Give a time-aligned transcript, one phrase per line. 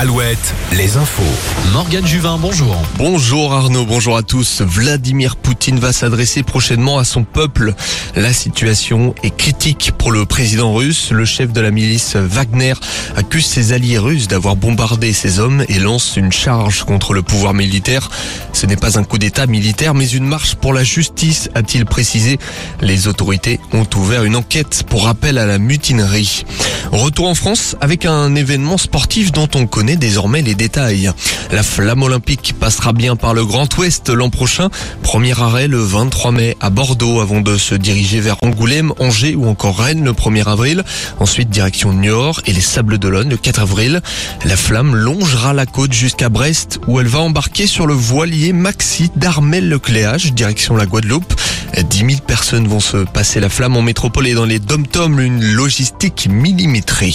[0.00, 1.24] Alouette, les infos.
[1.72, 2.80] Morgane Juvin, bonjour.
[2.98, 4.62] Bonjour Arnaud, bonjour à tous.
[4.62, 7.74] Vladimir Poutine va s'adresser prochainement à son peuple.
[8.14, 11.10] La situation est critique pour le président russe.
[11.10, 12.74] Le chef de la milice Wagner
[13.16, 17.52] accuse ses alliés russes d'avoir bombardé ses hommes et lance une charge contre le pouvoir
[17.52, 18.08] militaire.
[18.52, 22.38] Ce n'est pas un coup d'état militaire, mais une marche pour la justice, a-t-il précisé.
[22.80, 26.44] Les autorités ont ouvert une enquête pour appel à la mutinerie.
[26.92, 31.10] Retour en France avec un événement sportif dont on connaît désormais les détails.
[31.52, 34.70] La flamme olympique passera bien par le Grand Ouest l'an prochain.
[35.02, 39.46] Premier arrêt le 23 mai à Bordeaux avant de se diriger vers Angoulême, Angers ou
[39.46, 40.82] encore Rennes le 1er avril.
[41.20, 44.00] Ensuite direction Niort et les Sables d'Olonne le 4 avril.
[44.44, 49.10] La flamme longera la côte jusqu'à Brest où elle va embarquer sur le voilier Maxi
[49.16, 51.34] d'Armel le Cléage direction la Guadeloupe.
[51.76, 55.42] 10 000 personnes vont se passer la flamme en métropole et dans les dom-toms, une
[55.42, 57.14] logistique millimétrée.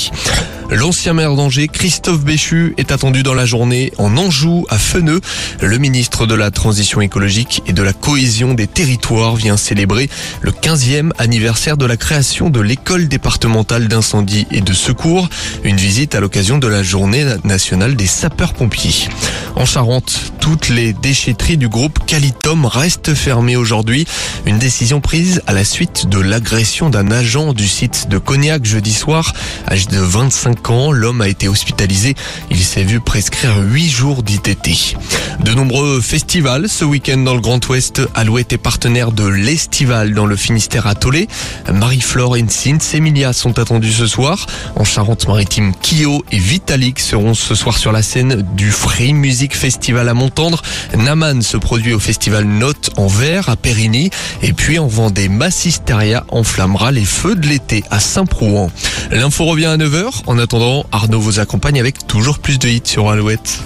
[0.74, 5.22] L'ancien maire d'Angers, Christophe Béchu, est attendu dans la journée en Anjou, à Feneux.
[5.62, 10.10] Le ministre de la Transition écologique et de la cohésion des territoires vient célébrer
[10.42, 15.30] le 15e anniversaire de la création de l'école départementale d'incendie et de secours.
[15.64, 19.10] Une visite à l'occasion de la journée nationale des sapeurs-pompiers.
[19.56, 24.08] En Charente, toutes les déchetteries du groupe Calitom restent fermées aujourd'hui.
[24.48, 28.94] Une décision prise à la suite de l'agression d'un agent du site de Cognac jeudi
[28.94, 29.34] soir.
[29.70, 32.16] Âgé de 25 ans, l'homme a été hospitalisé.
[32.50, 34.96] Il s'est vu prescrire 8 jours d'ITT.
[35.40, 38.02] De nombreux festivals ce week-end dans le Grand Ouest.
[38.16, 41.28] Alouette est partenaire de l'Estival dans le Finistère à Tolé.
[41.72, 44.46] Marie-Flore et Sins Emilia sont attendus ce soir.
[44.76, 50.08] En Charente-Maritime, Kyo et Vitalik seront ce soir sur la scène du Free Music Festival
[50.10, 50.62] à Montendre.
[50.96, 54.10] Naman se produit au festival Note en Vert à Périgny.
[54.42, 58.72] Et puis en Vendée, Massisteria enflammera les feux de l'été à Saint-Prouan.
[59.12, 60.24] L'info revient à 9h.
[60.28, 63.64] En attendant, Arnaud vous accompagne avec toujours plus de hits sur Alouette.